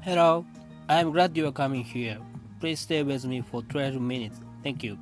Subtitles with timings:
[0.00, 0.44] Hello,
[0.88, 2.18] I'm glad you are coming here.
[2.60, 4.40] Please stay with me for 12 minutes.
[4.62, 4.96] Thank you.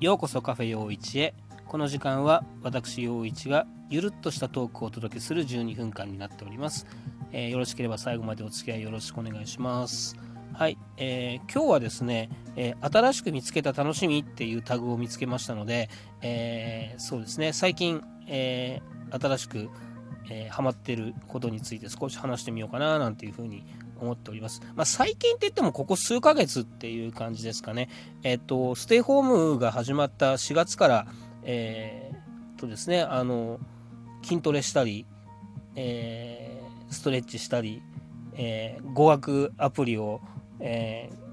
[0.00, 1.34] ようこそカフェ陽一へ。
[1.66, 6.86] この時間は私陽一がゆるっとしたトークをお届けする12分間になっております。
[7.32, 10.16] えーよろしければ最後までお付き合いよろしくお願いします。
[10.52, 15.90] はい、えー今日はですね、えー新しく見つけた楽しみっていうタグを見つけましたので、
[16.22, 19.68] えーそうですね、最近、えー新しく、
[20.30, 23.64] えーハマってることについて少し話してみようかななんていうふうに
[24.00, 24.62] 思っております。
[24.74, 27.88] まあ、最近って言ってもここ数ヶ月っていう感じですかね。
[28.22, 31.06] えっ、と、ステイホームが始まった4月から、
[31.42, 33.58] えーとですね、あの、
[34.22, 35.06] 筋トレしたり、
[35.76, 37.82] えーストレッチしたり、
[38.34, 40.20] えー語学アプリを、
[40.60, 41.23] えー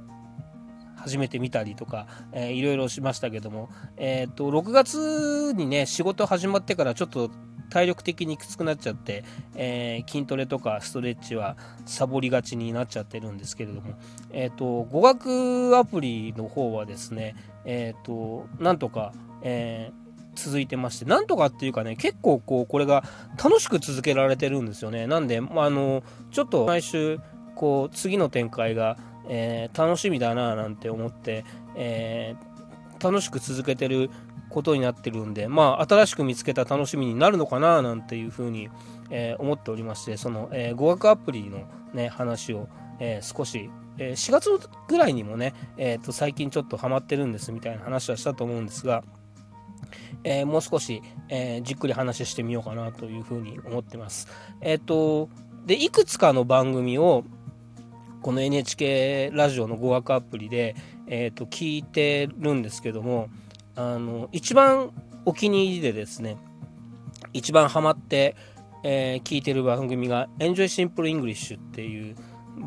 [1.01, 7.31] 始めてみたりとか、えーいろいろしましたけども、えっ、と、6月にね、仕事始まってからちょっと
[7.69, 9.23] 体力的にきつくなっちゃって、
[9.55, 13.93] えー筋トレとかストレッチはサボりがちになっちゃってるんですけれども、
[14.31, 19.91] えっ、と、語学アプリの方はですね、えっ、と、なんとか、え
[20.35, 23.03] 続いてまして、なんとかっていうかね、結構こう、これが
[23.41, 25.07] 楽しく続けられてるんですよね。
[25.07, 27.19] なんで、まあ、あの、ちょっと毎週、
[27.55, 32.51] こう、次の展開が、えー楽しみだななんて思って、えー
[33.01, 34.11] 楽しく続けてる
[34.49, 38.69] ことになってるんで、まあ、新しく見つけた楽しみになるのかななんていうふうに、
[39.09, 42.67] えー思っておりまして、その、えー語学アプリのね、話を、
[42.99, 44.49] えー少し、え4月
[44.87, 49.03] ぐらいにもね、えーと、最近ちょっとハマってるんですみたいな話はしたと思うんですが、
[50.23, 54.27] えもう少し、えじっくり話してみようかなというふうに思ってます。
[54.61, 55.29] えっ、と、
[55.65, 57.23] で、いくつかの番組を、
[58.21, 60.75] この NHK ラジオの語学アプリで、
[61.07, 63.29] えー、と聞いてるんですけども
[63.75, 64.91] あの一番
[65.25, 66.37] お気に入りでですね
[67.33, 68.35] 一番ハマって、
[68.83, 72.15] えー聞いてる番組が「Enjoy Simple English」っていう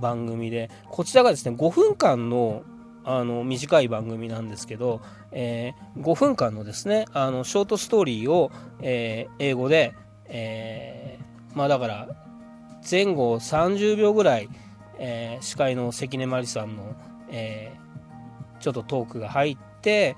[0.01, 2.63] 番組でこちらがですね5分間の
[3.07, 8.51] あの短い番組なんですけど、えー5分間のですねあのショートストーリーを、
[8.81, 9.95] えー英語で、
[10.27, 12.09] えーまあだから
[12.89, 14.48] 前後30秒ぐらい
[14.99, 16.95] えー司会の関根麻里さんの、
[17.31, 17.85] えー
[18.61, 20.17] ちょっとトークが入って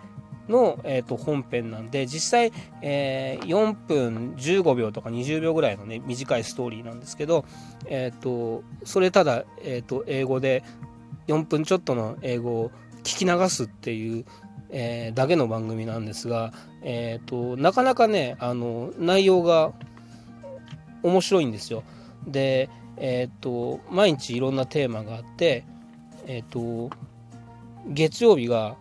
[0.49, 7.45] の、えー、と本編なんで実際、えー4分15秒とか20秒ぐらいのね短いストーリーなんですけど、
[7.87, 10.63] えー、とそれただ、えー、と英語で
[11.27, 12.71] 4分ちょっとの英語を
[13.03, 14.25] 聞き流すっていう、
[14.71, 19.73] えーだけの番組なんですが、えー、となかなかねあの内容が
[21.03, 21.83] 面白いんですよ。
[22.27, 25.65] でえー、と毎日いろんなテーマがあって、
[26.27, 26.95] えー、と
[27.89, 28.77] 月曜日が、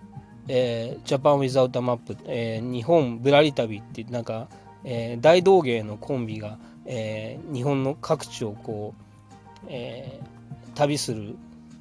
[0.48, 4.48] えージャパン・ウィザウト・マップ、えー日本ぶらり旅ってなんか、
[4.84, 10.36] えー大道芸のコンビが、えー日本の各地をこう、えー
[10.76, 11.36] 旅する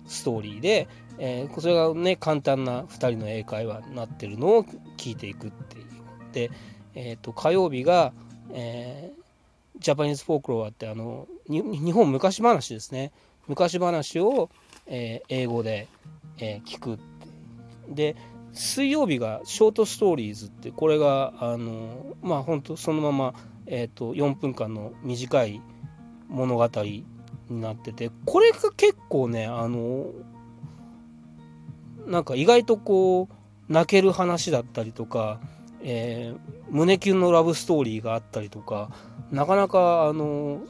[0.07, 4.65] ストーリーで、えーそれがね簡単な2人の英会話になってるのを
[4.97, 5.85] 聞いていくっていう。
[6.33, 6.51] で、
[6.95, 8.13] えー、と火曜日が、
[8.53, 9.24] えー
[9.79, 13.13] ジャパニーズフォークロアってあのに日本昔話ですね。
[13.49, 14.51] 昔話を、
[14.87, 15.89] えー英語で、
[16.39, 16.99] えー聞く
[17.89, 18.17] で
[18.53, 23.35] 水曜日がショートストーリーズってこれがあのまあ本当そのまま、
[23.67, 25.61] えー、と4分間の短い
[26.29, 27.05] 物語に
[27.61, 30.07] なっててこれが結構ねあの
[32.07, 35.41] なんか意外とこう泣ける話だったりとか、
[35.85, 38.91] えー胸キュンのラブストーリーがあったりとか
[39.31, 40.63] なかなかあの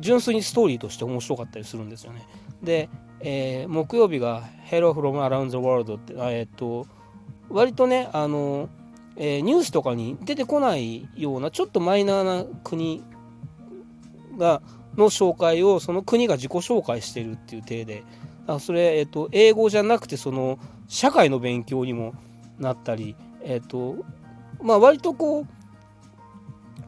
[0.00, 2.26] 純粋にストーリーとして面白かったりするんですよね。
[2.62, 2.88] で、
[3.20, 6.86] えー木曜日が「Hello from Around the World」って、あえっと
[7.50, 8.68] 割とねあの、
[9.16, 13.04] えーニュースとかに出てこないようなちょっとマイナーな国
[14.38, 14.62] が
[14.96, 18.04] の紹介をその国が自己紹介してるっていう体で
[18.46, 20.58] あそれ、えっと英語じゃなくてその
[20.88, 22.14] 社会の勉強にも
[22.58, 23.96] なったり、えっと
[24.62, 25.46] まあ、割とこう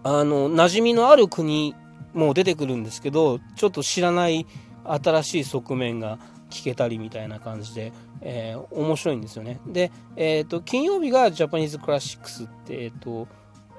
[0.03, 1.75] あの馴染みのある国
[2.15, 4.47] も出てくるんですけどちょっと知らない
[4.85, 6.19] 新しい側面が
[6.51, 9.61] 聞けたりみたいな感じで、えー面白いんですよね。
[9.67, 13.27] で、えー、と金曜日がジャパニーズクラシックスって、えーと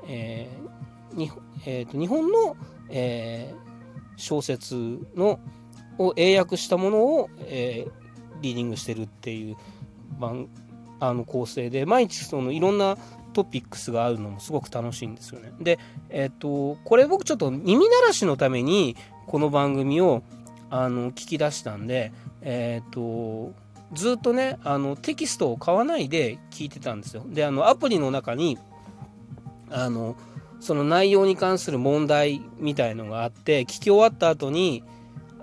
[0.07, 1.31] えーに
[1.65, 2.55] えーと日本の、
[2.89, 3.67] えー
[4.19, 4.75] 小説
[5.15, 5.39] の
[5.99, 8.07] を英訳したものを、えー
[8.41, 9.57] リーディングしてるっていう
[10.19, 10.47] 番
[10.99, 12.97] あの構成で毎日そのいろんな
[13.37, 15.53] トピックスがあるのもすごく楽しいんですよね。
[15.59, 15.77] で、
[16.09, 18.95] えっ、とこれ僕ちょっと耳慣らしのために
[19.27, 20.23] この番組を
[20.69, 22.11] あの聞き出したんで、
[22.41, 23.53] えっ、と
[23.93, 27.23] ずっとねあのテキストを買わないで聞いてたんですよ。
[27.27, 28.57] であのアプリの中に
[29.69, 30.15] あの
[30.59, 34.83] その内容に関する問題みたいのがあって聞き終わった後に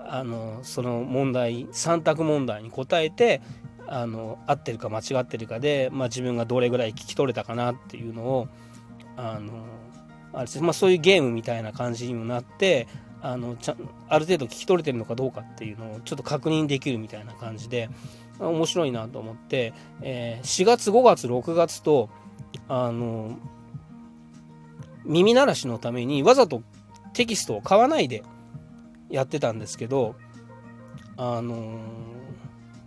[0.07, 3.41] あのその問題3択問題に答えて
[3.87, 8.47] あの合ってるか間違ってるかで、まあ、自分がどれぐらい聞き取れたかなっていうのを
[9.17, 9.65] あの
[10.33, 12.87] あれ、まあ、そういうゲームみたいな感じにもなって
[13.21, 13.75] あのちゃ
[14.09, 17.89] ある程度聞き取れてるのかどうかっていうのをちょっと確認できるみたいな感じで
[18.39, 22.09] 面白いなと思って、えー、4月5月6月と
[22.67, 23.37] あの
[25.05, 26.61] 耳慣らしのためにわざと
[27.13, 28.23] テキストを買わないで
[29.09, 30.15] やってたんですけど
[31.17, 31.79] あの、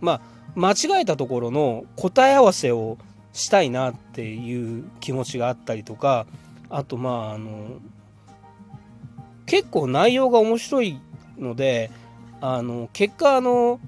[0.01, 2.97] まあ間違えたところの答え合わせを
[3.33, 6.25] したいなっていう気持ちがあったりとか
[6.69, 7.79] あとまああの
[9.45, 10.99] 結構内容が面白い
[11.37, 11.91] ので
[12.41, 13.79] あの結果あの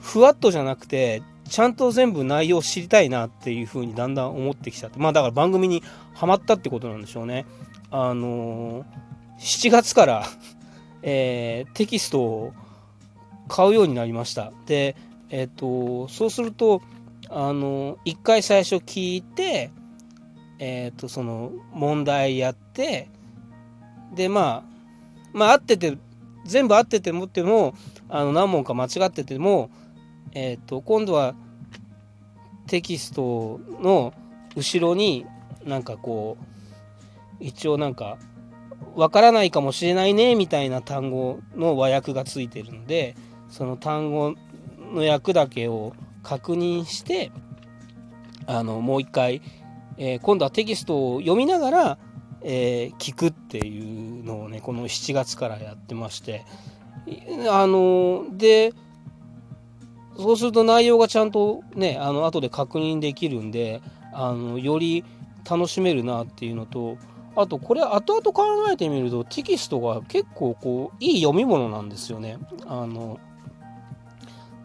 [0.00, 5.82] ふわっとじゃなくてちゃんと全部内容を知りたいなっていうふうにだんだん思ってきちゃってまあだから番組に
[6.14, 7.46] はまったってことなんでしょうね。
[7.90, 8.84] あの
[9.38, 10.24] 7月から
[11.02, 12.52] えー、テキストを
[13.48, 14.52] 買うようになりました。
[14.66, 14.96] で、
[15.32, 16.82] えっ、ー、と、そうすると、
[17.28, 19.70] あの、一回最初聞いて、
[20.58, 23.08] えっ、ー、と、その問題やって、
[24.14, 24.62] で、まあ、
[25.32, 25.96] まあ、合ってて、
[26.44, 27.74] 全部合っててもっても、
[28.08, 29.70] あの、何問か間違ってても、
[30.34, 31.34] えっ、と、今度は
[32.66, 34.12] テキストの
[34.54, 35.26] 後ろに
[35.64, 36.44] なんかこう、
[37.40, 38.18] 一応なんか
[38.94, 43.16] わからないかもしれないねみたいな単語の和訳がついてるので
[43.50, 44.34] その単語
[44.92, 45.92] の訳だけを
[46.22, 47.30] 確認して
[48.46, 49.42] あのもう一回、
[49.98, 51.98] えー、今度はテキストを読みながら、
[52.42, 56.44] えー、聞くっていうのをねこの7月からやってまして
[57.50, 58.72] あので
[60.16, 63.80] そうすると内容がちゃんとねあの後で確認できるんで
[64.12, 65.04] あのより
[65.48, 66.98] 楽しめるなっていうのと
[67.34, 72.36] あとこれ後々考えてみるとテキストが結構こういい読み物なんですよね。
[72.66, 73.18] あの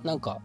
[0.07, 0.39] なんか、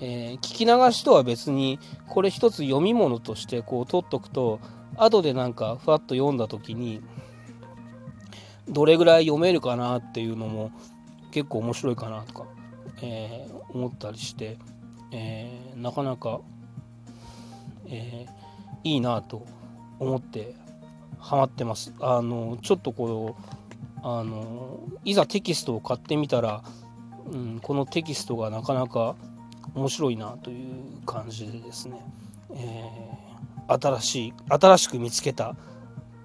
[0.00, 4.60] えー、聞き流しとは別にこれ一つ読み物としてこう取っとくと
[4.96, 7.02] 後でなんかふわっと読んだ時に
[8.68, 10.70] どれぐらい読めるかなっていうのも
[11.32, 12.46] 結構面白いかなとか、
[13.02, 14.56] えー、思ったりして、
[15.10, 16.40] えー、なかなか、
[17.86, 18.26] え
[18.84, 19.46] いいなと
[19.98, 20.54] 思って
[21.18, 21.92] ハマってます。
[21.98, 26.62] あのちょっとこうあのいざテキストを買ってみたら、
[27.30, 29.16] うん、このテキストがなかなか
[29.74, 32.00] 面白いなという感じでですね、
[32.54, 35.56] えー、新しい新しく見つけた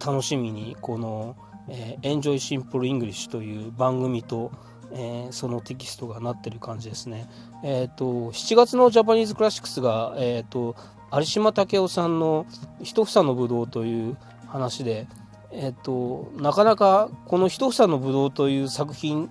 [0.05, 1.35] 楽しみにこの
[1.69, 4.51] 「えー、Enjoy Simple English」という番組と、
[4.91, 7.29] えー、そのテキストがなってる感じですね。
[7.63, 10.75] えっ、ー、と7月のジャパニーズクラシックスが、えっ、と
[11.13, 12.45] 有島武雄さんの
[12.81, 14.17] 「一房のぶどう」という
[14.47, 15.07] 話で、
[15.51, 19.29] えっと、なかなかこの「一房のぶどう」という作品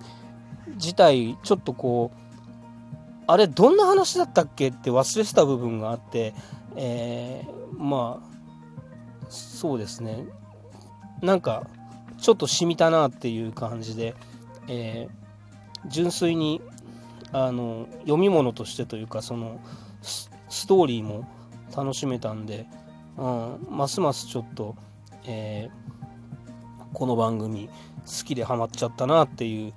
[0.75, 2.17] 自体ちょっとこう
[3.27, 6.33] あれどんな話だったっけって忘れてた部分があって、
[6.75, 10.25] えー、まあそうですね。
[11.21, 11.65] なんか
[12.17, 14.15] ちょっとしみたなっていう感じで、
[14.67, 16.61] えー、純粋に
[17.31, 19.59] あの読み物としてというかその
[20.01, 21.27] ストーリーも
[21.75, 22.67] 楽しめたんで、
[23.17, 24.75] うん、ますますちょっと
[25.25, 27.69] えー、この番組
[28.05, 29.73] 好きでハマっちゃったなっていう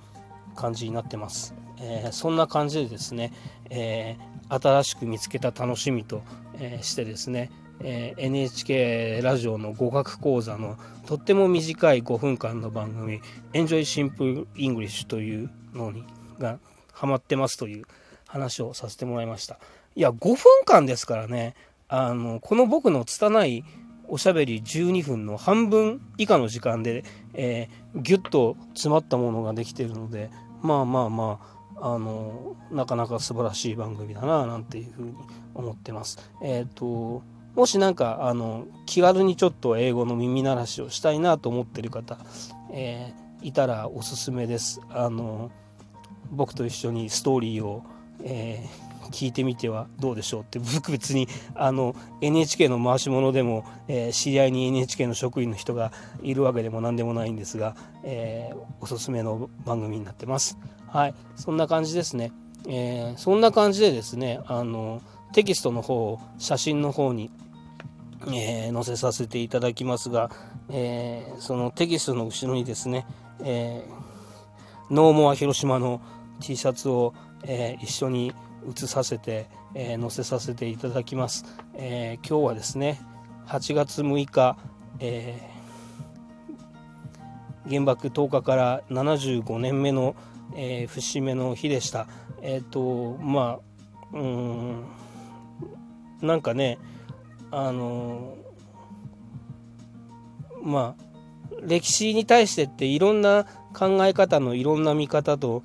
[0.56, 3.32] 感じになってます、えー、そんな感じでですね、
[3.70, 6.22] えー、新しく見つけた楽しみと、
[6.58, 13.20] えしてですね、え NHK ラジオの語学講座のとっても短い5分間の番組
[13.52, 16.04] 「Enjoy Simple English」というのに
[16.38, 16.58] が
[16.92, 17.84] ハマってますという
[18.26, 19.58] 話をさせてもらいました。
[19.94, 21.54] いや5分間ですからね
[21.88, 23.64] あのこの僕の拙い
[24.08, 30.30] おしゃべり12分の半分以下の時間で、えー、ギュッと詰まったものができているので
[30.62, 31.56] まあまあまあ
[31.94, 35.14] あのなかなか素晴らしい番組だななんていうふうに
[35.54, 36.18] 思ってます。
[36.42, 37.22] えっ、ー、と
[37.54, 42.18] もしなんかあの気軽にちょっと英語の耳慣らしをしたいなと思ってる方、
[42.72, 44.80] えー、いたらおすすめです。
[44.90, 45.50] あの
[46.30, 47.84] 僕と一緒にストーリーを、
[48.22, 60.58] えー聞いてみてはどうでしょうって僕別に あの NHK の回し物でも、えー、知り合いに NHK の職員の人がいるわけでも何でもないんですが、えー、おすすめの番組になってます。
[60.88, 62.32] はい、そんな感じですね。
[62.68, 65.00] えー、そんな感じでですねあの
[65.32, 67.30] テキストの方を写真の方に、
[68.32, 70.30] え載せさせていただきますが、
[70.70, 73.06] えそのテキストの後ろにですね、
[73.44, 73.84] え
[74.90, 76.00] ノーモア広島の
[76.40, 77.12] T シャツを、
[77.44, 78.32] え一緒に
[78.68, 81.44] 移させて、えー、載せさせていただきます、
[81.74, 83.00] えー、今日はですね
[83.46, 84.56] 8月6日、
[84.98, 90.16] えー、原爆投下から75年目の、
[90.56, 92.06] えー、節目の日でした。
[92.42, 93.60] えっ、とま
[94.12, 94.84] あうん
[96.20, 96.78] なんかね
[97.50, 98.36] あの
[100.62, 101.06] まあ
[101.62, 105.62] 歴史に対してっていろんな考え方のいろんな見方と、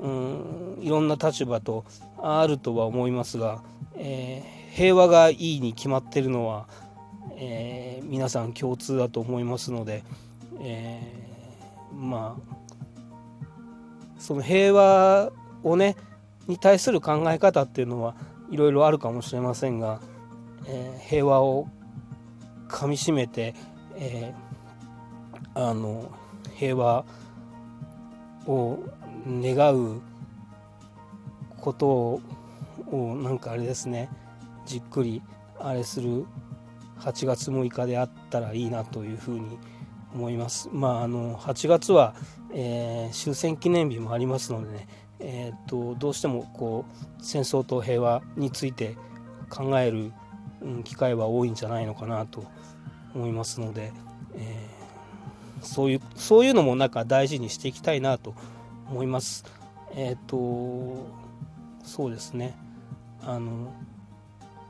[0.00, 1.84] うん、いろんな立場と
[2.18, 3.62] あるとは思いますが、
[3.94, 6.68] えー、平和がいいに決まってるのは、
[7.36, 10.04] えー、皆さん共通だと思いますので、
[10.60, 12.58] えー、まあ
[14.18, 15.32] その平和
[15.62, 15.96] をね
[16.46, 18.14] に対する考え方っていうのは
[18.50, 20.00] いろいろあるかもしれませんが、
[20.66, 21.68] えー、平和を
[22.68, 23.54] かみしめて、
[23.96, 26.10] えー、あの
[26.56, 27.04] 平和
[28.46, 28.78] を
[29.26, 30.00] 願う
[31.60, 32.20] ことを
[33.16, 34.08] なんかあれですね
[34.66, 35.22] じっくり
[35.58, 36.24] あれする
[37.00, 39.58] 8月6日であったらいいなというふうに
[40.14, 40.68] 思います。
[40.72, 42.14] まあ、あの8月は、
[42.52, 44.88] えー、終戦記念日もありますのでね、
[45.20, 48.96] えーと、どうしてもこう戦争と平和について
[49.50, 50.12] 考える、
[50.82, 52.44] 機会は多いんじゃないのかなと
[53.14, 53.92] 思いますので、
[54.34, 58.34] えー、そういうそういうのもなんか大事にしていきたいなと
[58.90, 59.44] 思います。
[59.94, 61.06] えっ、ー、と
[61.88, 62.54] そうですね。
[63.22, 63.72] あの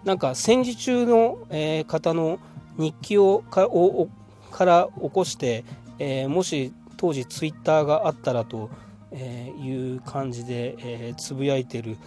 [0.04, 2.38] なんか戦時中の、えー、方の
[2.78, 4.08] 日記をかを
[4.52, 5.64] から起こして、
[5.98, 8.70] えー、もし当時ツイッターがあったらと
[9.12, 11.98] いう感じで、えー、つぶやいてる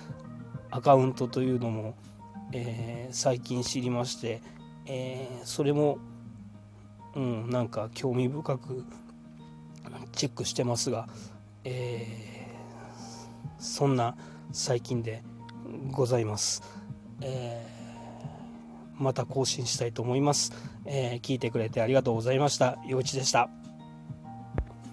[0.71, 1.93] アカウントというのも、
[2.53, 4.41] えー、最近知りまして、
[4.85, 5.99] えー、それも、
[7.15, 8.85] うん、なんか興味深く
[10.13, 11.07] チェックしてますが、
[11.65, 14.15] えー、そんな
[14.51, 15.23] 最近で
[15.91, 16.63] ございます。
[17.21, 17.81] えー
[19.01, 20.53] また更新したいと思います、
[20.85, 22.77] えー、聞いてくれてありがとうございました。
[22.87, 23.60] 陽一でした。